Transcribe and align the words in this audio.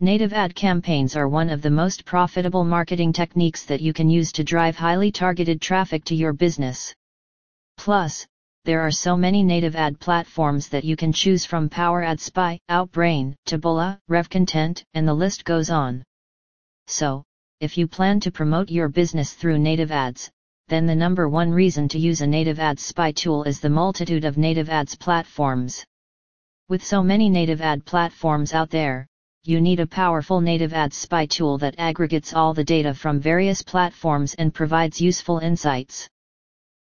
Native 0.00 0.34
ad 0.34 0.54
campaigns 0.54 1.16
are 1.16 1.26
one 1.26 1.48
of 1.48 1.62
the 1.62 1.70
most 1.70 2.04
profitable 2.04 2.64
marketing 2.64 3.14
techniques 3.14 3.64
that 3.64 3.80
you 3.80 3.94
can 3.94 4.10
use 4.10 4.30
to 4.32 4.44
drive 4.44 4.76
highly 4.76 5.10
targeted 5.10 5.58
traffic 5.58 6.04
to 6.04 6.14
your 6.14 6.34
business. 6.34 6.94
Plus, 7.78 8.26
there 8.64 8.82
are 8.82 8.90
so 8.90 9.16
many 9.16 9.42
native 9.42 9.74
ad 9.74 9.98
platforms 9.98 10.68
that 10.68 10.84
you 10.84 10.96
can 10.96 11.14
choose 11.14 11.46
from 11.46 11.70
Power 11.70 12.02
Ad 12.02 12.20
Spy, 12.20 12.58
Outbrain, 12.68 13.34
Taboola, 13.48 13.98
RevContent, 14.10 14.84
and 14.92 15.08
the 15.08 15.14
list 15.14 15.46
goes 15.46 15.70
on. 15.70 16.02
So, 16.88 17.24
if 17.60 17.78
you 17.78 17.88
plan 17.88 18.20
to 18.20 18.30
promote 18.30 18.70
your 18.70 18.90
business 18.90 19.32
through 19.32 19.60
native 19.60 19.90
ads, 19.90 20.30
then 20.68 20.84
the 20.84 20.94
number 20.94 21.30
one 21.30 21.50
reason 21.50 21.88
to 21.88 21.98
use 21.98 22.20
a 22.20 22.26
native 22.26 22.60
ads 22.60 22.82
spy 22.82 23.12
tool 23.12 23.44
is 23.44 23.60
the 23.60 23.70
multitude 23.70 24.26
of 24.26 24.36
native 24.36 24.68
ads 24.68 24.94
platforms. 24.94 25.82
With 26.68 26.84
so 26.84 27.02
many 27.02 27.30
native 27.30 27.62
ad 27.62 27.86
platforms 27.86 28.52
out 28.52 28.68
there, 28.68 29.06
you 29.46 29.60
need 29.60 29.80
a 29.80 29.86
powerful 29.86 30.40
native 30.40 30.72
ads 30.72 30.96
spy 30.96 31.26
tool 31.26 31.58
that 31.58 31.74
aggregates 31.78 32.34
all 32.34 32.52
the 32.52 32.64
data 32.64 32.92
from 32.92 33.20
various 33.20 33.62
platforms 33.62 34.34
and 34.34 34.52
provides 34.52 35.00
useful 35.00 35.38
insights. 35.38 36.08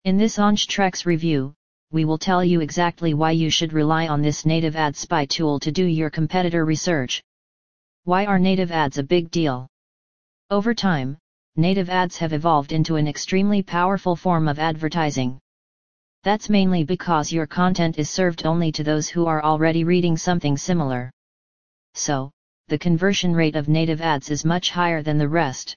In 0.06 0.18
this 0.18 0.38
Anstrex 0.38 1.06
review, 1.06 1.54
we 1.92 2.06
will 2.06 2.18
tell 2.18 2.44
you 2.44 2.62
exactly 2.62 3.14
why 3.14 3.32
you 3.32 3.50
should 3.50 3.74
rely 3.74 4.08
on 4.08 4.22
this 4.22 4.46
native 4.46 4.76
ad 4.76 4.96
spy 4.96 5.26
tool 5.26 5.60
to 5.60 5.72
do 5.72 5.86
your 5.86 6.10
competitor 6.10 6.66
research. 6.66 7.24
Why 8.04 8.26
are 8.26 8.40
native 8.40 8.72
ads 8.72 8.98
a 8.98 9.04
big 9.04 9.32
deal? 9.32 9.68
Over 10.50 10.74
time, 10.74 11.18
native 11.56 11.90
ads 11.90 12.18
have 12.18 12.34
evolved 12.34 12.72
into 12.72 12.96
an 12.96 13.08
extremely 13.08 13.64
powerful 13.64 14.16
form 14.16 14.48
of 14.48 14.60
advertising. 14.60 15.40
That's 16.24 16.50
mainly 16.50 16.84
because 16.84 17.32
your 17.32 17.48
content 17.48 17.98
is 17.98 18.10
served 18.10 18.46
only 18.46 18.72
to 18.74 18.84
those 18.84 19.08
who 19.08 19.26
are 19.26 19.44
already 19.44 19.84
reading 19.84 20.18
something 20.18 20.58
similar. 20.58 21.10
So, 21.94 22.32
the 22.70 22.78
conversion 22.78 23.34
rate 23.34 23.56
of 23.56 23.68
native 23.68 24.00
ads 24.00 24.30
is 24.30 24.46
much 24.46 24.70
higher 24.70 25.02
than 25.02 25.18
the 25.18 25.28
rest. 25.28 25.76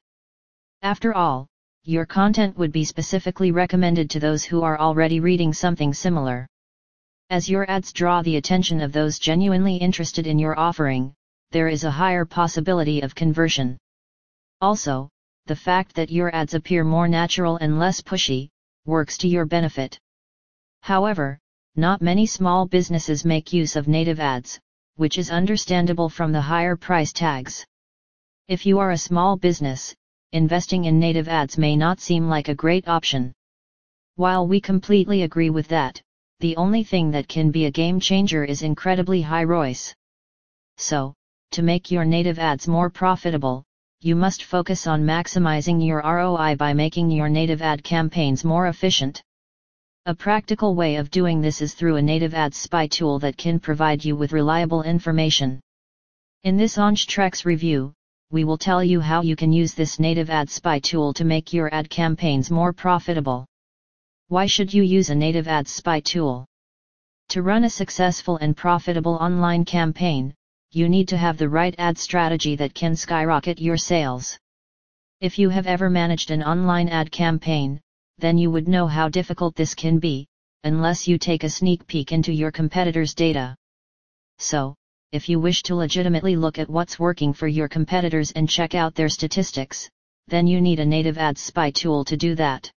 After 0.82 1.14
all, 1.14 1.46
your 1.84 2.06
content 2.06 2.56
would 2.58 2.70
be 2.70 2.84
specifically 2.84 3.50
recommended 3.50 4.10
to 4.10 4.20
those 4.20 4.44
who 4.44 4.62
are 4.62 4.78
already 4.78 5.18
reading 5.18 5.52
something 5.52 5.94
similar. 5.94 6.46
As 7.30 7.48
your 7.48 7.68
ads 7.70 7.92
draw 7.92 8.20
the 8.20 8.36
attention 8.36 8.82
of 8.82 8.92
those 8.92 9.18
genuinely 9.18 9.76
interested 9.76 10.26
in 10.26 10.38
your 10.38 10.58
offering, 10.58 11.14
there 11.50 11.68
is 11.68 11.84
a 11.84 11.90
higher 11.90 12.24
possibility 12.24 13.00
of 13.00 13.14
conversion. 13.14 13.78
Also, 14.60 15.08
the 15.46 15.56
fact 15.56 15.94
that 15.94 16.10
your 16.10 16.32
ads 16.34 16.54
appear 16.54 16.84
more 16.84 17.08
natural 17.08 17.56
and 17.56 17.78
less 17.78 18.00
pushy, 18.00 18.50
works 18.84 19.16
to 19.18 19.28
your 19.28 19.46
benefit. 19.46 19.98
However, 20.82 21.38
not 21.74 22.02
many 22.02 22.26
small 22.26 22.66
businesses 22.66 23.24
make 23.24 23.52
use 23.52 23.76
of 23.76 23.88
native 23.88 24.20
ads, 24.20 24.60
which 24.96 25.18
is 25.18 25.30
understandable 25.30 26.08
from 26.08 26.32
the 26.32 26.40
higher 26.40 26.76
price 26.76 27.12
tags. 27.12 27.64
If 28.48 28.66
you 28.66 28.78
are 28.78 28.90
a 28.90 28.98
small 28.98 29.36
business, 29.36 29.94
investing 30.32 30.84
in 30.84 30.98
native 30.98 31.28
ads 31.28 31.56
may 31.58 31.76
not 31.76 32.00
seem 32.00 32.28
like 32.28 32.48
a 32.48 32.54
great 32.54 32.88
option. 32.88 33.32
While 34.16 34.46
we 34.46 34.60
completely 34.60 35.22
agree 35.22 35.50
with 35.50 35.68
that, 35.68 36.00
the 36.40 36.56
only 36.56 36.84
thing 36.84 37.10
that 37.12 37.28
can 37.28 37.50
be 37.50 37.66
a 37.66 37.70
game 37.70 38.00
changer 38.00 38.44
is 38.44 38.62
incredibly 38.62 39.22
high 39.22 39.44
ROIs. 39.44 39.94
So, 40.76 41.14
to 41.52 41.62
make 41.62 41.90
your 41.90 42.04
native 42.04 42.38
ads 42.38 42.66
more 42.66 42.90
profitable, 42.90 43.64
you 44.00 44.16
must 44.16 44.44
focus 44.44 44.86
on 44.86 45.04
maximizing 45.04 45.86
your 45.86 46.02
ROI 46.02 46.56
by 46.56 46.72
making 46.72 47.10
your 47.10 47.28
native 47.28 47.62
ad 47.62 47.84
campaigns 47.84 48.44
more 48.44 48.66
efficient. 48.66 49.22
A 50.04 50.16
practical 50.16 50.74
way 50.74 50.96
of 50.96 51.12
doing 51.12 51.40
this 51.40 51.62
is 51.62 51.74
through 51.74 51.94
a 51.94 52.02
native 52.02 52.34
ads 52.34 52.56
spy 52.56 52.88
tool 52.88 53.20
that 53.20 53.36
can 53.36 53.60
provide 53.60 54.04
you 54.04 54.16
with 54.16 54.32
reliable 54.32 54.82
information. 54.82 55.60
In 56.42 56.56
this 56.56 56.76
Anstrex 56.76 57.44
review, 57.44 57.92
we 58.32 58.42
will 58.42 58.58
tell 58.58 58.82
you 58.82 59.00
how 59.00 59.22
you 59.22 59.36
can 59.36 59.52
use 59.52 59.74
this 59.74 60.00
native 60.00 60.28
ad 60.28 60.50
spy 60.50 60.80
tool 60.80 61.12
to 61.14 61.24
make 61.24 61.52
your 61.52 61.72
ad 61.72 61.88
campaigns 61.88 62.50
more 62.50 62.72
profitable. 62.72 63.46
Why 64.26 64.46
should 64.46 64.74
you 64.74 64.82
use 64.82 65.10
a 65.10 65.14
native 65.14 65.46
ad 65.46 65.68
spy 65.68 66.00
tool? 66.00 66.46
To 67.28 67.42
run 67.42 67.62
a 67.62 67.70
successful 67.70 68.38
and 68.38 68.56
profitable 68.56 69.14
online 69.14 69.64
campaign, 69.64 70.34
you 70.72 70.88
need 70.88 71.06
to 71.08 71.16
have 71.16 71.38
the 71.38 71.48
right 71.48 71.76
ad 71.78 71.96
strategy 71.96 72.56
that 72.56 72.74
can 72.74 72.96
skyrocket 72.96 73.60
your 73.60 73.76
sales. 73.76 74.36
If 75.20 75.38
you 75.38 75.48
have 75.50 75.68
ever 75.68 75.88
managed 75.88 76.32
an 76.32 76.42
online 76.42 76.88
ad 76.88 77.12
campaign, 77.12 77.80
then 78.22 78.38
you 78.38 78.52
would 78.52 78.68
know 78.68 78.86
how 78.86 79.08
difficult 79.08 79.56
this 79.56 79.74
can 79.74 79.98
be, 79.98 80.28
unless 80.62 81.08
you 81.08 81.18
take 81.18 81.42
a 81.42 81.50
sneak 81.50 81.84
peek 81.88 82.12
into 82.12 82.32
your 82.32 82.52
competitors' 82.52 83.16
data. 83.16 83.56
So, 84.38 84.76
if 85.10 85.28
you 85.28 85.40
wish 85.40 85.64
to 85.64 85.74
legitimately 85.74 86.36
look 86.36 86.56
at 86.60 86.70
what's 86.70 87.00
working 87.00 87.32
for 87.32 87.48
your 87.48 87.66
competitors 87.66 88.30
and 88.30 88.48
check 88.48 88.76
out 88.76 88.94
their 88.94 89.08
statistics, 89.08 89.90
then 90.28 90.46
you 90.46 90.60
need 90.60 90.78
a 90.78 90.86
native 90.86 91.18
ads 91.18 91.40
spy 91.40 91.72
tool 91.72 92.04
to 92.04 92.16
do 92.16 92.36
that. 92.36 92.70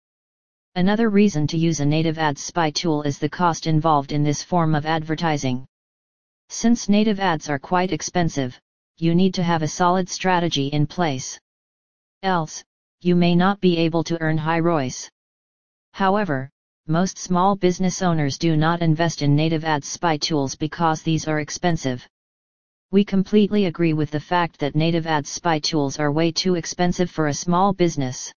Another 0.77 1.11
reason 1.11 1.49
to 1.49 1.59
use 1.59 1.81
a 1.81 1.85
native 1.85 2.19
ads 2.19 2.41
spy 2.41 2.71
tool 2.71 3.03
is 3.03 3.19
the 3.19 3.29
cost 3.29 3.67
involved 3.67 4.13
in 4.13 4.23
this 4.23 4.45
form 4.45 4.77
of 4.77 4.87
advertising. 4.87 5.67
Since 6.51 6.89
native 6.89 7.19
ads 7.19 7.51
are 7.51 7.59
quite 7.59 7.91
expensive, 7.91 8.57
you 8.99 9.13
need 9.17 9.35
to 9.35 9.43
have 9.43 9.63
a 9.63 9.75
solid 9.81 10.09
strategy 10.09 10.69
in 10.69 10.87
place. 10.87 11.41
Else, 12.23 12.63
you 13.01 13.17
may 13.17 13.35
not 13.35 13.61
be 13.61 13.77
able 13.79 14.05
to 14.05 14.21
earn 14.21 14.39
high 14.39 14.61
ROIs. 14.61 15.11
However, 15.93 16.51
most 16.87 17.19
small 17.19 17.55
business 17.55 18.03
owners 18.03 18.39
do 18.39 18.57
not 18.57 18.83
invest 18.83 19.23
in 19.23 19.37
native 19.37 19.65
ads 19.65 19.87
spy 19.87 20.17
tools 20.17 20.55
because 20.55 21.03
these 21.03 21.29
are 21.29 21.41
expensive. 21.41 22.07
We 22.91 23.05
completely 23.05 23.67
agree 23.67 23.93
with 23.93 24.11
the 24.11 24.21
fact 24.21 24.59
that 24.59 24.75
native 24.75 25.07
ads 25.07 25.31
spy 25.31 25.59
tools 25.59 25.99
are 25.99 26.11
way 26.11 26.33
too 26.33 26.57
expensive 26.57 27.11
for 27.11 27.29
a 27.29 27.35
small 27.35 27.73
business. 27.73 28.33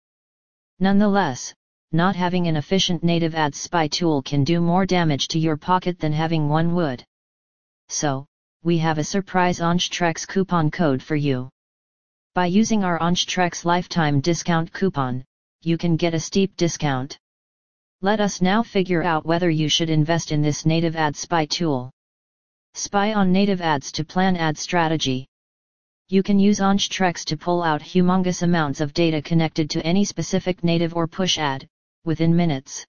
Nonetheless, 0.80 1.54
not 1.92 2.16
having 2.16 2.48
an 2.48 2.58
efficient 2.58 3.04
native 3.04 3.36
ads 3.36 3.60
spy 3.60 3.88
tool 3.88 4.22
can 4.22 4.44
do 4.44 4.60
more 4.60 4.86
damage 4.86 5.28
to 5.30 5.40
your 5.40 5.58
pocket 5.58 5.98
than 5.98 6.12
having 6.12 6.50
one 6.50 6.76
would. 6.76 7.04
So, 7.90 8.26
we 8.64 8.78
have 8.80 8.98
a 8.98 9.04
surprise 9.04 9.60
Anstrex 9.60 10.28
coupon 10.28 10.72
code 10.72 11.02
for 11.02 11.16
you. 11.16 11.50
By 12.34 12.48
using 12.48 12.84
our 12.84 13.00
Anstrex 13.00 13.64
lifetime 13.64 14.20
discount 14.20 14.74
coupon, 14.74 15.24
you 15.62 15.78
can 15.78 15.96
get 15.96 16.14
a 16.14 16.20
steep 16.20 16.58
discount. 16.58 17.18
Let 18.06 18.22
us 18.22 18.40
now 18.40 18.62
figure 18.62 19.02
out 19.02 19.26
whether 19.26 19.50
you 19.50 19.68
should 19.68 19.90
invest 19.90 20.32
in 20.32 20.44
this 20.44 20.64
native 20.64 20.96
ad 20.96 21.16
spy 21.16 21.46
tool. 21.46 21.90
Spy 22.76 23.16
on 23.16 23.32
native 23.32 23.62
ads 23.62 23.92
to 23.94 24.06
plan 24.06 24.38
ad 24.38 24.60
strategy. 24.60 25.26
You 26.10 26.22
can 26.22 26.38
use 26.38 26.60
Anstrex 26.60 27.26
to 27.26 27.36
pull 27.36 27.64
out 27.64 27.82
humongous 27.82 28.44
amounts 28.44 28.80
of 28.80 28.94
data 28.94 29.24
connected 29.24 29.72
to 29.72 29.84
any 29.84 30.06
specific 30.06 30.64
native 30.64 30.96
or 30.96 31.08
push 31.08 31.40
ad, 31.40 31.68
within 32.04 32.36
minutes. 32.36 32.86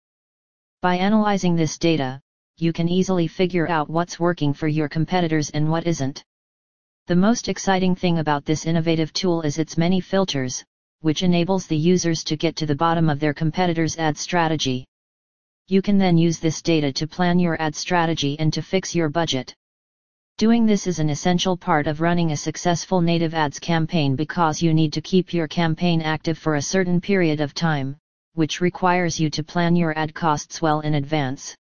By 0.82 0.98
analyzing 0.98 1.56
this 1.56 1.78
data, 1.78 2.20
you 2.58 2.74
can 2.74 2.86
easily 2.86 3.26
figure 3.26 3.70
out 3.70 3.88
what's 3.88 4.20
working 4.20 4.52
for 4.52 4.68
your 4.68 4.90
competitors 4.90 5.48
and 5.48 5.70
what 5.70 5.86
isn't. 5.86 6.22
The 7.06 7.16
most 7.16 7.48
exciting 7.48 7.94
thing 7.94 8.18
about 8.18 8.44
this 8.44 8.66
innovative 8.66 9.14
tool 9.14 9.40
is 9.40 9.56
its 9.56 9.78
many 9.78 10.02
filters, 10.02 10.62
which 11.00 11.22
enables 11.22 11.66
the 11.66 11.78
users 11.78 12.22
to 12.24 12.36
get 12.36 12.54
to 12.56 12.66
the 12.66 12.76
bottom 12.76 13.08
of 13.08 13.18
their 13.18 13.32
competitors' 13.32 13.96
ad 13.96 14.18
strategy. 14.18 14.84
You 15.68 15.82
can 15.82 15.98
then 15.98 16.16
use 16.16 16.38
this 16.38 16.62
data 16.62 16.92
to 16.92 17.08
plan 17.08 17.40
your 17.40 17.60
ad 17.60 17.74
strategy 17.74 18.38
and 18.38 18.52
to 18.52 18.62
fix 18.62 18.94
your 18.94 19.08
budget. 19.08 19.52
Doing 20.38 20.64
this 20.64 20.86
is 20.86 21.00
an 21.00 21.10
essential 21.10 21.56
part 21.56 21.88
of 21.88 22.00
running 22.00 22.30
a 22.30 22.36
successful 22.36 23.00
native 23.00 23.34
ads 23.34 23.58
campaign 23.58 24.14
because 24.14 24.62
you 24.62 24.72
need 24.72 24.92
to 24.92 25.00
keep 25.00 25.34
your 25.34 25.48
campaign 25.48 26.02
active 26.02 26.38
for 26.38 26.54
a 26.54 26.62
certain 26.62 27.00
period 27.00 27.40
of 27.40 27.52
time, 27.52 27.96
which 28.34 28.60
requires 28.60 29.18
you 29.18 29.28
to 29.30 29.42
plan 29.42 29.74
your 29.74 29.98
ad 29.98 30.14
costs 30.14 30.62
well 30.62 30.82
in 30.82 30.94
advance. 30.94 31.56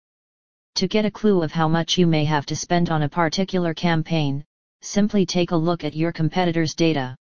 To 0.77 0.89
get 0.89 1.05
a 1.05 1.11
clue 1.11 1.41
of 1.41 1.53
how 1.53 1.69
much 1.69 1.97
you 1.97 2.09
may 2.09 2.25
have 2.25 2.47
to 2.47 2.57
spend 2.57 2.91
on 2.91 3.03
a 3.03 3.09
particular 3.09 3.73
campaign, 3.73 4.43
simply 4.81 5.25
take 5.25 5.53
a 5.53 5.57
look 5.57 5.85
at 5.85 5.95
your 5.95 6.11
competitors' 6.11 6.75
data. 6.75 7.15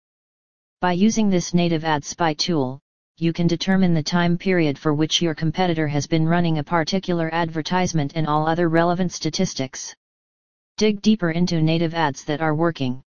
By 0.80 0.94
using 0.94 1.30
this 1.30 1.54
native 1.54 1.84
ad 1.84 2.04
spy 2.04 2.34
tool, 2.34 2.80
you 3.22 3.32
can 3.32 3.46
determine 3.46 3.94
the 3.94 4.02
time 4.02 4.36
period 4.36 4.76
for 4.76 4.92
which 4.92 5.22
your 5.22 5.32
competitor 5.32 5.86
has 5.86 6.08
been 6.08 6.26
running 6.26 6.58
a 6.58 6.64
particular 6.64 7.32
advertisement 7.32 8.14
and 8.16 8.26
all 8.26 8.48
other 8.48 8.68
relevant 8.68 9.12
statistics. 9.12 9.94
Dig 10.76 11.00
deeper 11.00 11.30
into 11.30 11.62
native 11.62 11.94
ads 11.94 12.24
that 12.24 12.40
are 12.40 12.56
working. 12.56 13.00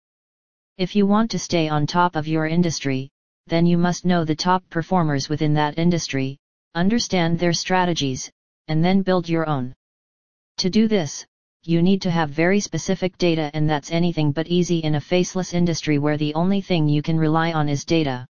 If 0.77 0.95
you 0.95 1.05
want 1.05 1.29
to 1.31 1.37
stay 1.37 1.67
on 1.67 1.85
top 1.85 2.15
of 2.15 2.29
your 2.29 2.47
industry, 2.47 3.09
then 3.47 3.65
you 3.65 3.77
must 3.77 4.05
know 4.05 4.23
the 4.23 4.37
top 4.37 4.63
performers 4.69 5.27
within 5.27 5.53
that 5.55 5.77
industry, 5.77 6.37
understand 6.75 7.37
their 7.37 7.51
strategies, 7.51 8.31
and 8.69 8.81
then 8.81 9.01
build 9.01 9.27
your 9.27 9.49
own. 9.49 9.73
To 10.59 10.69
do 10.69 10.87
this, 10.87 11.25
you 11.63 11.81
need 11.81 12.01
to 12.03 12.09
have 12.09 12.29
very 12.29 12.61
specific 12.61 13.17
data 13.17 13.51
and 13.53 13.69
that's 13.69 13.91
anything 13.91 14.31
but 14.31 14.47
easy 14.47 14.79
in 14.79 14.95
a 14.95 15.01
faceless 15.01 15.53
industry 15.53 15.99
where 15.99 16.15
the 16.15 16.33
only 16.35 16.61
thing 16.61 16.87
you 16.87 17.01
can 17.01 17.17
rely 17.17 17.51
on 17.51 17.67
is 17.67 17.83
data. 17.83 18.25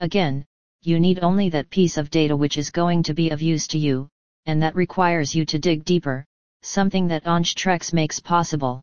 Again, 0.00 0.44
you 0.82 1.00
need 1.00 1.18
only 1.20 1.48
that 1.48 1.70
piece 1.70 1.96
of 1.96 2.10
data 2.10 2.36
which 2.36 2.58
is 2.58 2.70
going 2.70 3.02
to 3.04 3.14
be 3.14 3.30
of 3.30 3.42
use 3.42 3.66
to 3.68 3.78
you, 3.78 4.08
and 4.46 4.62
that 4.62 4.76
requires 4.76 5.34
you 5.34 5.44
to 5.46 5.58
dig 5.58 5.84
deeper, 5.84 6.24
something 6.62 7.08
that 7.08 7.24
Anstrex 7.24 7.92
makes 7.92 8.20
possible. 8.20 8.82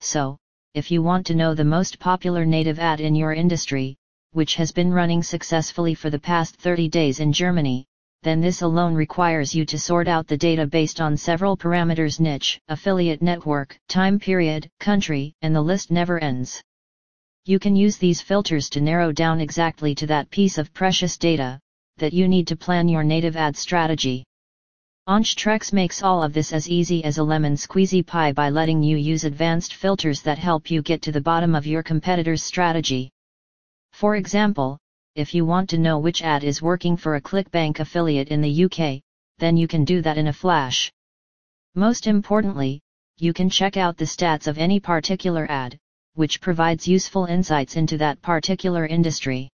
So, 0.00 0.38
if 0.74 0.90
you 0.90 1.02
want 1.02 1.26
to 1.26 1.34
know 1.34 1.54
the 1.54 1.64
most 1.64 1.98
popular 1.98 2.44
native 2.44 2.78
ad 2.78 3.00
in 3.00 3.14
your 3.14 3.32
industry, 3.32 3.96
which 4.32 4.54
has 4.54 4.72
been 4.72 4.92
running 4.92 5.22
successfully 5.22 5.94
for 5.94 6.10
the 6.10 6.18
past 6.18 6.56
30 6.56 6.88
days 6.88 7.20
in 7.20 7.32
Germany, 7.32 7.86
then 8.22 8.40
this 8.40 8.62
alone 8.62 8.94
requires 8.94 9.54
you 9.54 9.64
to 9.66 9.78
sort 9.78 10.08
out 10.08 10.26
the 10.26 10.36
data 10.36 10.66
based 10.66 11.00
on 11.00 11.16
several 11.16 11.56
parameters 11.56 12.20
niche, 12.20 12.60
affiliate 12.68 13.20
network, 13.20 13.76
time 13.88 14.18
period, 14.18 14.70
country, 14.80 15.34
and 15.42 15.54
the 15.54 15.60
list 15.60 15.90
never 15.90 16.18
ends. 16.18 16.62
You 17.44 17.58
can 17.58 17.74
use 17.74 17.96
these 17.96 18.20
filters 18.20 18.70
to 18.70 18.80
narrow 18.80 19.10
down 19.10 19.40
exactly 19.40 19.96
to 19.96 20.06
that 20.06 20.30
piece 20.30 20.58
of 20.58 20.72
precious 20.72 21.18
data, 21.18 21.58
that 21.96 22.12
you 22.12 22.28
need 22.28 22.46
to 22.46 22.56
plan 22.56 22.88
your 22.88 23.02
native 23.02 23.36
ad 23.36 23.56
strategy. 23.56 24.22
Anstrex 25.08 25.72
makes 25.72 26.04
all 26.04 26.22
of 26.22 26.32
this 26.32 26.52
as 26.52 26.68
easy 26.68 27.02
as 27.02 27.18
a 27.18 27.24
lemon 27.24 27.54
squeezy 27.54 28.06
pie 28.06 28.30
by 28.30 28.48
letting 28.48 28.80
you 28.80 28.96
use 28.96 29.24
advanced 29.24 29.74
filters 29.74 30.22
that 30.22 30.38
help 30.38 30.70
you 30.70 30.82
get 30.82 31.02
to 31.02 31.10
the 31.10 31.20
bottom 31.20 31.56
of 31.56 31.66
your 31.66 31.82
competitor's 31.82 32.44
strategy. 32.44 33.10
For 33.92 34.14
example, 34.14 34.78
if 35.16 35.34
you 35.34 35.44
want 35.44 35.68
to 35.70 35.78
know 35.78 35.98
which 35.98 36.22
ad 36.22 36.44
is 36.44 36.62
working 36.62 36.96
for 36.96 37.16
a 37.16 37.20
ClickBank 37.20 37.80
affiliate 37.80 38.28
in 38.28 38.40
the 38.40 38.64
UK, 38.66 39.02
then 39.38 39.56
you 39.56 39.66
can 39.66 39.84
do 39.84 40.00
that 40.02 40.16
in 40.16 40.28
a 40.28 40.32
flash. 40.32 40.92
Most 41.74 42.06
importantly, 42.06 42.80
you 43.18 43.32
can 43.32 43.50
check 43.50 43.76
out 43.76 43.96
the 43.96 44.04
stats 44.04 44.46
of 44.46 44.58
any 44.58 44.78
particular 44.78 45.50
ad, 45.50 45.76
which 46.14 46.40
provides 46.40 46.86
useful 46.86 47.26
insights 47.26 47.76
into 47.76 47.98
that 47.98 48.20
particular 48.22 48.86
industry. 48.86 49.48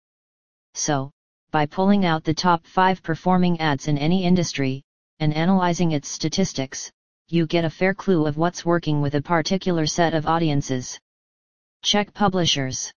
So, 0.75 1.11
by 1.51 1.67
pulling 1.67 2.05
out 2.05 2.25
the 2.25 2.35
top 2.35 2.67
5 2.67 3.03
performing 3.03 3.61
ads 3.61 3.89
in 3.89 3.99
any 3.99 4.25
industry, 4.25 4.83
and 5.21 5.33
analyzing 5.35 5.93
its 5.93 6.09
statistics, 6.09 6.91
you 7.29 7.47
get 7.47 7.65
a 7.65 7.71
fair 7.71 7.95
clue 7.95 8.27
of 8.27 8.37
what's 8.37 8.65
working 8.65 9.01
with 9.01 9.15
a 9.15 9.23
particular 9.23 9.87
set 9.87 10.15
of 10.15 10.27
audiences. 10.27 10.99
Check 11.83 12.13
publishers. 12.13 12.93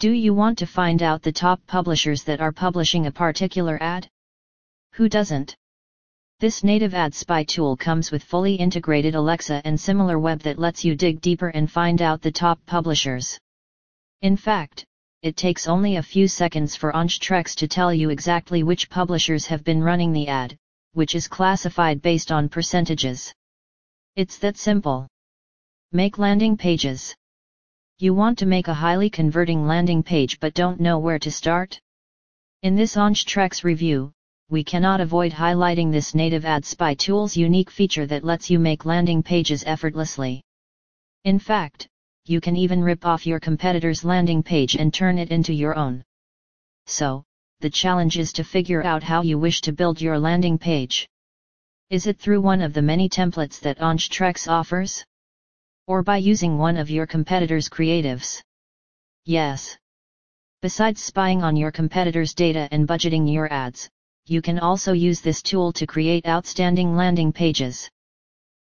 Do 0.00 0.10
you 0.12 0.34
want 0.34 0.58
to 0.58 0.66
find 0.66 1.02
out 1.02 1.22
the 1.22 1.32
top 1.32 1.60
publishers 1.66 2.24
that 2.24 2.40
are 2.40 2.52
publishing 2.52 3.06
a 3.06 3.12
particular 3.12 3.78
ad? 3.80 4.08
Who 4.92 5.08
doesn't? 5.08 5.56
This 6.40 6.62
native 6.62 6.94
ad 6.94 7.16
spy 7.16 7.42
tool 7.42 7.76
comes 7.76 8.12
with 8.12 8.22
fully 8.22 8.54
integrated 8.54 9.16
Alexa 9.16 9.60
and 9.64 9.80
similar 9.80 10.20
web 10.20 10.38
that 10.42 10.56
lets 10.56 10.84
you 10.84 10.94
dig 10.94 11.20
deeper 11.20 11.48
and 11.48 11.68
find 11.68 12.00
out 12.00 12.22
the 12.22 12.30
top 12.30 12.64
publishers. 12.64 13.36
In 14.22 14.36
fact, 14.36 14.84
it 15.22 15.36
takes 15.36 15.66
only 15.66 15.96
a 15.96 16.02
few 16.02 16.28
seconds 16.28 16.76
for 16.76 16.92
Anstrex 16.92 17.56
to 17.56 17.66
tell 17.66 17.92
you 17.92 18.10
exactly 18.10 18.62
which 18.62 18.88
publishers 18.88 19.46
have 19.46 19.64
been 19.64 19.82
running 19.82 20.12
the 20.12 20.28
ad, 20.28 20.56
which 20.92 21.16
is 21.16 21.26
classified 21.26 22.00
based 22.02 22.30
on 22.30 22.48
percentages. 22.48 23.34
It's 24.14 24.38
that 24.38 24.56
simple. 24.56 25.08
Make 25.90 26.18
landing 26.18 26.56
pages. 26.56 27.16
You 27.98 28.14
want 28.14 28.38
to 28.38 28.46
make 28.46 28.68
a 28.68 28.74
highly 28.74 29.10
converting 29.10 29.66
landing 29.66 30.04
page 30.04 30.38
but 30.38 30.54
don't 30.54 30.78
know 30.78 31.00
where 31.00 31.18
to 31.18 31.32
start? 31.32 31.80
In 32.62 32.76
this 32.76 32.94
Anstrex 32.94 33.64
review, 33.64 34.12
we 34.50 34.64
cannot 34.64 35.00
avoid 35.00 35.32
highlighting 35.32 35.92
this 35.92 36.14
native 36.14 36.44
ad 36.44 36.64
spy 36.64 36.94
tool's 36.94 37.36
unique 37.36 37.70
feature 37.70 38.06
that 38.06 38.24
lets 38.24 38.50
you 38.50 38.58
make 38.58 38.84
landing 38.84 39.22
pages 39.22 39.64
effortlessly. 39.66 40.42
In 41.24 41.38
fact, 41.38 41.88
you 42.24 42.40
can 42.40 42.56
even 42.56 42.82
rip 42.82 43.04
off 43.04 43.26
your 43.26 43.40
competitor's 43.40 44.04
landing 44.04 44.42
page 44.42 44.74
and 44.76 44.92
turn 44.92 45.18
it 45.18 45.30
into 45.30 45.52
your 45.52 45.76
own. 45.76 46.02
So, 46.86 47.24
the 47.60 47.70
challenge 47.70 48.18
is 48.18 48.32
to 48.34 48.44
figure 48.44 48.84
out 48.84 49.02
how 49.02 49.22
you 49.22 49.38
wish 49.38 49.60
to 49.62 49.72
build 49.72 50.00
your 50.00 50.18
landing 50.18 50.58
page. 50.58 51.08
Is 51.90 52.06
it 52.06 52.18
through 52.18 52.40
one 52.40 52.62
of 52.62 52.72
the 52.72 52.82
many 52.82 53.08
templates 53.08 53.60
that 53.60 53.78
Anstrex 53.78 54.48
offers? 54.48 55.04
or 55.88 56.02
by 56.02 56.18
using 56.18 56.58
one 56.58 56.76
of 56.76 56.90
your 56.90 57.06
competitors' 57.06 57.66
creatives. 57.66 58.42
Yes. 59.24 59.78
Besides 60.60 61.02
spying 61.02 61.42
on 61.42 61.56
your 61.56 61.72
competitors' 61.72 62.34
data 62.34 62.68
and 62.70 62.86
budgeting 62.86 63.32
your 63.32 63.50
ads, 63.50 63.88
you 64.28 64.42
can 64.42 64.58
also 64.58 64.92
use 64.92 65.20
this 65.20 65.42
tool 65.42 65.72
to 65.72 65.86
create 65.86 66.26
outstanding 66.26 66.94
landing 66.94 67.32
pages. 67.32 67.88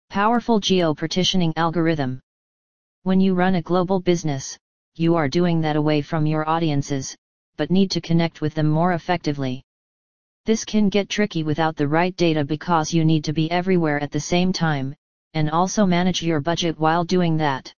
Powerful 0.10 0.60
geo-partitioning 0.60 1.54
algorithm. 1.56 2.22
When 3.04 3.20
you 3.20 3.34
run 3.34 3.56
a 3.56 3.62
global 3.62 4.00
business, 4.00 4.58
you 4.96 5.16
are 5.16 5.28
doing 5.28 5.62
that 5.62 5.76
away 5.76 6.02
from 6.02 6.26
your 6.26 6.48
audiences, 6.48 7.16
but 7.58 7.72
need 7.72 7.90
to 7.92 8.02
connect 8.02 8.42
with 8.42 8.54
them 8.54 8.70
more 8.70 8.94
effectively. 8.94 9.64
This 10.46 10.64
can 10.64 10.90
get 10.90 11.10
tricky 11.10 11.44
without 11.44 11.76
the 11.76 11.88
right 11.88 12.16
data 12.16 12.46
because 12.46 12.94
you 12.94 13.04
need 13.04 13.24
to 13.24 13.34
be 13.34 13.50
everywhere 13.50 14.00
at 14.00 14.12
the 14.12 14.20
same 14.20 14.54
time, 14.54 14.96
and 15.34 15.50
also 15.50 15.86
manage 15.86 16.22
your 16.22 16.40
budget 16.40 16.80
while 16.80 17.04
doing 17.04 17.38
that. 17.38 17.74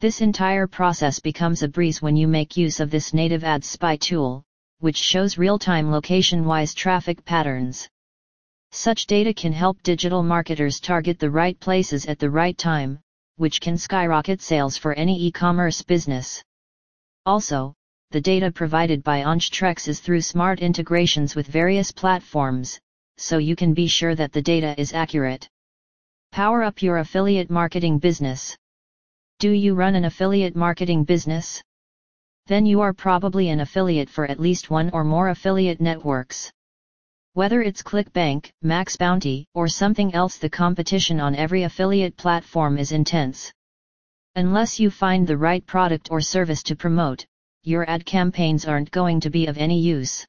This 0.00 0.20
entire 0.20 0.66
process 0.66 1.18
becomes 1.18 1.62
a 1.62 1.68
breeze 1.68 2.02
when 2.02 2.16
you 2.16 2.28
make 2.28 2.56
use 2.56 2.78
of 2.78 2.90
this 2.90 3.14
native 3.14 3.42
ads 3.42 3.68
spy 3.68 3.96
tool, 3.96 4.44
which 4.80 4.96
shows 4.96 5.38
real-time 5.38 5.90
location-wise 5.90 6.74
traffic 6.74 7.24
patterns. 7.24 7.88
Such 8.70 9.06
data 9.06 9.34
can 9.34 9.52
help 9.52 9.82
digital 9.82 10.22
marketers 10.22 10.78
target 10.78 11.18
the 11.18 11.30
right 11.30 11.58
places 11.58 12.06
at 12.06 12.18
the 12.18 12.30
right 12.30 12.56
time, 12.56 13.00
which 13.36 13.60
can 13.60 13.78
skyrocket 13.78 14.40
sales 14.40 14.76
for 14.76 14.92
any 14.94 15.20
e-commerce 15.26 15.82
business. 15.82 16.42
Also, 17.26 17.74
the 18.10 18.20
data 18.20 18.50
provided 18.50 19.02
by 19.02 19.22
Anstrex 19.22 19.88
is 19.88 20.00
through 20.00 20.20
smart 20.20 20.60
integrations 20.60 21.34
with 21.34 21.46
various 21.46 21.92
platforms, 21.92 22.78
so 23.16 23.38
you 23.38 23.56
can 23.56 23.74
be 23.74 23.86
sure 23.86 24.14
that 24.14 24.32
the 24.32 24.42
data 24.42 24.74
is 24.80 24.92
accurate. 24.92 25.48
Power 26.32 26.62
up 26.62 26.82
your 26.82 26.98
affiliate 26.98 27.50
marketing 27.50 27.98
business. 27.98 28.56
Do 29.40 29.50
you 29.50 29.74
run 29.74 29.94
an 29.94 30.04
affiliate 30.04 30.56
marketing 30.56 31.04
business? 31.04 31.62
Then 32.48 32.64
you 32.64 32.80
are 32.80 32.94
probably 32.94 33.50
an 33.50 33.60
affiliate 33.60 34.08
for 34.08 34.24
at 34.24 34.40
least 34.40 34.70
one 34.70 34.88
or 34.94 35.04
more 35.04 35.28
affiliate 35.28 35.82
networks. 35.82 36.50
Whether 37.34 37.60
it's 37.60 37.82
ClickBank, 37.82 38.50
Max 38.62 38.96
Bounty, 38.96 39.46
or 39.54 39.68
something 39.68 40.14
else, 40.14 40.38
the 40.38 40.48
competition 40.48 41.20
on 41.20 41.36
every 41.36 41.64
affiliate 41.64 42.16
platform 42.16 42.78
is 42.78 42.90
intense. 42.90 43.52
Unless 44.34 44.80
you 44.80 44.90
find 44.90 45.26
the 45.26 45.36
right 45.36 45.64
product 45.66 46.08
or 46.10 46.22
service 46.22 46.62
to 46.64 46.74
promote, 46.74 47.26
your 47.64 47.88
ad 47.88 48.06
campaigns 48.06 48.64
aren't 48.64 48.90
going 48.90 49.20
to 49.20 49.30
be 49.30 49.46
of 49.46 49.58
any 49.58 49.78
use. 49.78 50.26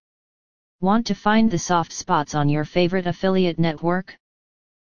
Want 0.81 1.07
to 1.07 1.15
find 1.15 1.49
the 1.49 1.57
soft 1.57 1.93
spots 1.93 2.35
on 2.35 2.49
your 2.49 2.65
favorite 2.65 3.07
affiliate 3.07 3.59
network? 3.59 4.17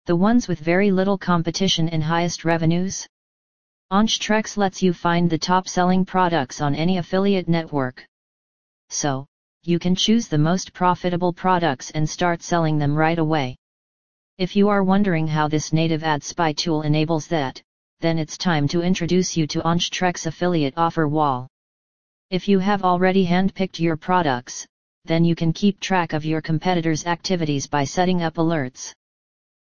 the 0.06 0.15
ones 0.15 0.47
with 0.47 0.59
very 0.59 0.91
little 0.91 1.17
competition 1.17 1.88
and 1.88 2.05
highest 2.05 2.44
revenues? 2.44 3.09
Anstrex 3.93 4.57
lets 4.57 4.83
you 4.83 4.93
find 4.93 5.29
the 5.29 5.39
top 5.39 5.69
selling 5.69 6.05
products 6.05 6.61
on 6.61 6.75
any 6.75 6.99
affiliate 6.99 7.49
network. 7.49 8.05
So, 8.88 9.26
you 9.62 9.79
can 9.79 9.95
choose 9.95 10.26
the 10.26 10.38
most 10.38 10.73
profitable 10.73 11.33
products 11.33 11.91
and 11.91 12.09
start 12.09 12.43
selling 12.43 12.79
them 12.79 12.95
right 12.95 13.19
away. 13.19 13.57
If 14.38 14.57
you 14.57 14.69
are 14.69 14.83
wondering 14.83 15.26
how 15.26 15.49
this 15.49 15.73
native 15.73 16.03
ad 16.03 16.25
spy 16.25 16.53
tool 16.53 16.83
enables 16.83 17.29
that, 17.29 17.62
then 18.00 18.19
it's 18.19 18.37
time 18.37 18.67
to 18.69 18.83
introduce 18.83 19.37
you 19.37 19.47
to 19.49 19.61
Anstrex 19.61 20.26
affiliate 20.26 20.75
offer 20.76 21.07
wall. 21.07 21.47
If 22.31 22.49
you 22.49 22.59
have 22.59 22.83
already 22.83 23.26
handpicked 23.26 23.79
your 23.79 23.97
products, 23.97 24.67
then 25.05 25.25
you 25.25 25.35
can 25.35 25.53
keep 25.53 25.79
track 25.79 26.14
of 26.14 26.25
your 26.25 26.41
competitors' 26.41 27.07
activities 27.07 27.67
by 27.67 27.85
setting 27.85 28.23
up 28.23 28.35
alerts. 28.35 28.93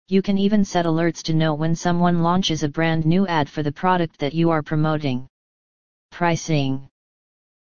You 0.07 0.21
can 0.21 0.37
even 0.37 0.63
set 0.63 0.85
alerts 0.85 1.23
to 1.23 1.33
know 1.33 1.55
when 1.55 1.75
someone 1.75 2.21
launches 2.21 2.61
a 2.61 2.69
brand 2.69 3.07
new 3.07 3.25
ad 3.25 3.49
for 3.49 3.63
the 3.63 3.71
product 3.71 4.19
that 4.19 4.35
you 4.35 4.51
are 4.51 4.61
promoting. 4.61 5.27
Pricing 6.11 6.87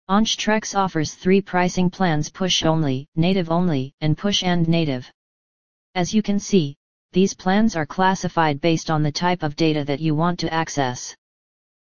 Anstrex 0.10 0.76
offers 0.76 1.14
three 1.14 1.40
pricing 1.40 1.90
plans 1.90 2.30
push 2.30 2.66
only, 2.66 3.08
native 3.16 3.50
only, 3.50 3.94
and 4.02 4.18
push 4.18 4.44
and 4.44 4.68
native. 4.68 5.10
As 5.96 6.14
you 6.14 6.22
can 6.22 6.38
see, 6.38 6.76
these 7.14 7.34
plans 7.34 7.78
are 7.78 7.86
classified 7.86 8.60
based 8.60 8.92
on 8.92 9.04
the 9.04 9.12
type 9.14 9.42
of 9.42 9.56
data 9.56 9.86
that 9.86 10.02
you 10.02 10.14
want 10.14 10.38
to 10.42 10.54
access. 10.54 11.16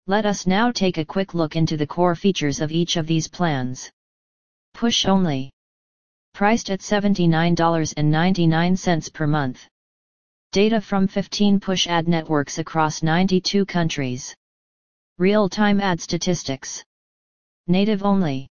Let 0.08 0.26
us 0.26 0.46
now 0.46 0.70
take 0.70 0.98
a 0.98 1.06
quick 1.06 1.34
look 1.34 1.56
into 1.56 1.78
the 1.78 1.88
core 1.88 2.16
features 2.16 2.60
of 2.60 2.74
each 2.74 2.98
of 2.98 3.08
these 3.08 3.30
plans. 3.30 3.90
Push 4.74 5.06
only. 5.06 5.50
Priced 6.34 6.70
at 6.70 6.82
$79.99 6.82 9.14
per 9.14 9.28
month. 9.28 9.70
Data 10.54 10.82
from 10.82 11.08
15 11.08 11.62
push 11.62 11.88
ad 11.88 12.10
networks 12.10 12.60
across 12.60 13.02
92 13.02 13.66
countries. 13.66 14.36
Real-time 15.18 15.80
ad 15.80 16.02
statistics. 16.02 16.84
Native 17.68 18.04
only. 18.04 18.50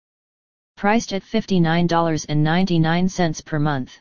Priced 0.75 1.11
at 1.11 1.23
$59.99 1.23 3.45
per 3.45 3.57
month. 3.57 3.99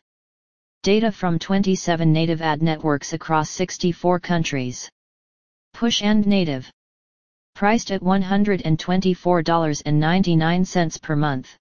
Data 0.83 1.11
from 1.11 1.38
27 1.38 2.12
native 2.12 2.43
ad 2.43 2.61
networks 2.61 3.15
across 3.15 3.49
64 3.49 4.21
countries. 4.21 4.91
Push 5.73 6.03
and 6.03 6.26
native. 6.26 6.71
Priced 7.55 7.91
at 7.93 8.03
$124.99 8.03 11.03
per 11.03 11.17
month. 11.17 11.57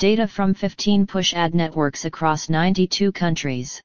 Data 0.00 0.26
from 0.26 0.52
15 0.52 1.06
push 1.06 1.32
ad 1.32 1.54
networks 1.54 2.04
across 2.04 2.48
92 2.48 3.12
countries. 3.12 3.80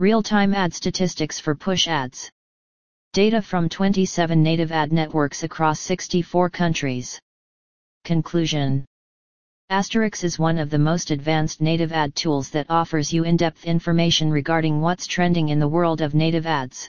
Real-time 0.00 0.54
ad 0.54 0.72
statistics 0.72 1.40
for 1.40 1.56
push 1.56 1.88
ads. 1.88 2.30
Data 3.12 3.42
from 3.42 3.68
27 3.68 4.40
native 4.40 4.70
ad 4.70 4.92
networks 4.92 5.42
across 5.42 5.80
64 5.80 6.50
countries. 6.50 7.18
Conclusion 8.04 8.84
Asterix 9.72 10.22
is 10.22 10.38
one 10.38 10.56
of 10.56 10.70
the 10.70 10.78
most 10.78 11.10
advanced 11.10 11.60
native 11.60 11.90
ad 11.90 12.14
tools 12.14 12.48
that 12.50 12.70
offers 12.70 13.12
you 13.12 13.24
in-depth 13.24 13.64
information 13.64 14.30
regarding 14.30 14.80
what's 14.80 15.04
trending 15.04 15.48
in 15.48 15.58
the 15.58 15.66
world 15.66 16.00
of 16.00 16.14
native 16.14 16.46
ads. 16.46 16.88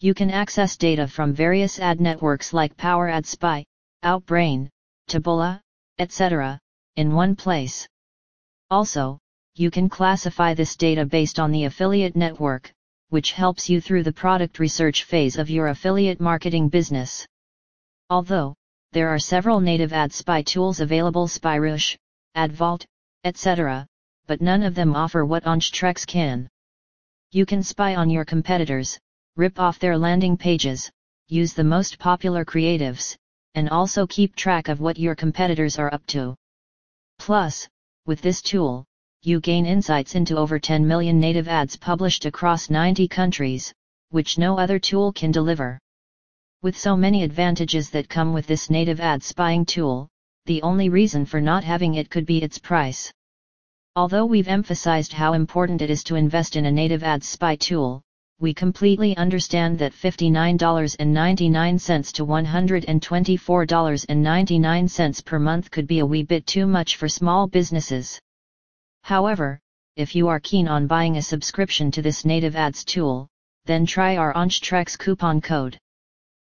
You 0.00 0.12
can 0.12 0.32
access 0.32 0.76
data 0.76 1.06
from 1.06 1.32
various 1.32 1.78
ad 1.78 2.00
networks 2.00 2.52
like 2.52 2.76
Power 2.76 3.08
Ad 3.08 3.24
Spy, 3.24 3.64
Outbrain, 4.04 4.68
Taboola, 5.08 5.60
etc., 6.00 6.58
in 6.96 7.14
one 7.14 7.36
place. 7.36 7.86
Also, 8.68 9.20
you 9.58 9.70
can 9.70 9.88
classify 9.88 10.52
this 10.52 10.76
data 10.76 11.06
based 11.06 11.40
on 11.40 11.50
the 11.50 11.64
affiliate 11.64 12.14
network, 12.14 12.70
which 13.08 13.32
helps 13.32 13.70
you 13.70 13.80
through 13.80 14.02
the 14.02 14.12
product 14.12 14.58
research 14.58 15.04
phase 15.04 15.38
of 15.38 15.48
your 15.48 15.68
affiliate 15.68 16.20
marketing 16.20 16.68
business. 16.68 17.26
Although, 18.10 18.54
there 18.92 19.08
are 19.08 19.18
several 19.18 19.60
native 19.60 19.94
ad 19.94 20.12
spy 20.12 20.42
tools 20.42 20.80
available 20.80 21.26
SpyRush, 21.26 21.96
AdVault, 22.36 22.84
etc., 23.24 23.86
but 24.26 24.42
none 24.42 24.62
of 24.62 24.74
them 24.74 24.94
offer 24.94 25.24
what 25.24 25.44
Anstrex 25.44 26.06
can. 26.06 26.48
You 27.32 27.46
can 27.46 27.62
spy 27.62 27.94
on 27.94 28.10
your 28.10 28.26
competitors, 28.26 28.98
rip 29.36 29.58
off 29.58 29.78
their 29.78 29.96
landing 29.96 30.36
pages, 30.36 30.90
use 31.28 31.54
the 31.54 31.64
most 31.64 31.98
popular 31.98 32.44
creatives, 32.44 33.16
and 33.54 33.70
also 33.70 34.06
keep 34.06 34.36
track 34.36 34.68
of 34.68 34.80
what 34.80 34.98
your 34.98 35.14
competitors 35.14 35.78
are 35.78 35.92
up 35.94 36.04
to. 36.08 36.34
Plus, 37.18 37.66
with 38.04 38.20
this 38.20 38.42
tool, 38.42 38.84
you 39.26 39.40
gain 39.40 39.66
insights 39.66 40.14
into 40.14 40.36
over 40.36 40.56
10 40.56 40.86
million 40.86 41.18
native 41.18 41.48
ads 41.48 41.76
published 41.76 42.26
across 42.26 42.70
90 42.70 43.08
countries, 43.08 43.72
which 44.10 44.38
no 44.38 44.56
other 44.56 44.78
tool 44.78 45.12
can 45.12 45.32
deliver. 45.32 45.80
With 46.62 46.78
so 46.78 46.96
many 46.96 47.24
advantages 47.24 47.90
that 47.90 48.08
come 48.08 48.32
with 48.32 48.46
this 48.46 48.70
native 48.70 49.00
ad 49.00 49.24
spying 49.24 49.66
tool, 49.66 50.06
the 50.44 50.62
only 50.62 50.90
reason 50.90 51.26
for 51.26 51.40
not 51.40 51.64
having 51.64 51.94
it 51.94 52.08
could 52.08 52.24
be 52.24 52.40
its 52.40 52.60
price. 52.60 53.10
Although 53.96 54.26
we've 54.26 54.46
emphasized 54.46 55.12
how 55.12 55.32
important 55.32 55.82
it 55.82 55.90
is 55.90 56.04
to 56.04 56.14
invest 56.14 56.54
in 56.54 56.66
a 56.66 56.70
native 56.70 57.02
ad 57.02 57.24
spy 57.24 57.56
tool, 57.56 58.02
we 58.38 58.54
completely 58.54 59.16
understand 59.16 59.76
that 59.80 59.92
$59.99 59.92 62.12
to 62.12 62.24
$124.99 62.24 65.24
per 65.24 65.38
month 65.40 65.70
could 65.72 65.88
be 65.88 65.98
a 65.98 66.06
wee 66.06 66.22
bit 66.22 66.46
too 66.46 66.68
much 66.68 66.94
for 66.94 67.08
small 67.08 67.48
businesses. 67.48 68.20
However, 69.06 69.60
if 69.94 70.16
you 70.16 70.26
are 70.26 70.40
keen 70.40 70.66
on 70.66 70.88
buying 70.88 71.16
a 71.16 71.22
subscription 71.22 71.92
to 71.92 72.02
this 72.02 72.24
native 72.24 72.56
ads 72.56 72.84
tool, 72.84 73.28
then 73.64 73.86
try 73.86 74.16
our 74.16 74.34
Anstrex 74.34 74.98
coupon 74.98 75.40
code. 75.40 75.78